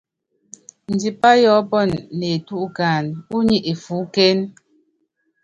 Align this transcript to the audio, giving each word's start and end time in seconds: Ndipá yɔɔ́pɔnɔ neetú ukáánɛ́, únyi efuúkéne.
Ndipá 0.93 1.31
yɔɔ́pɔnɔ 1.43 1.97
neetú 2.19 2.53
ukáánɛ́, 2.67 3.15
únyi 3.37 3.57
efuúkéne. 3.71 4.45